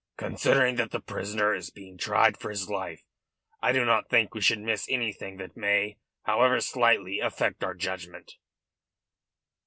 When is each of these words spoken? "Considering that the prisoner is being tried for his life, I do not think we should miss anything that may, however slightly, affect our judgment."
"Considering 0.17 0.77
that 0.77 0.89
the 0.89 0.99
prisoner 0.99 1.53
is 1.53 1.69
being 1.69 1.95
tried 1.95 2.35
for 2.35 2.49
his 2.49 2.67
life, 2.67 3.03
I 3.61 3.71
do 3.71 3.85
not 3.85 4.09
think 4.09 4.33
we 4.33 4.41
should 4.41 4.57
miss 4.57 4.89
anything 4.89 5.37
that 5.37 5.55
may, 5.55 5.97
however 6.23 6.59
slightly, 6.59 7.19
affect 7.19 7.63
our 7.63 7.75
judgment." 7.75 8.37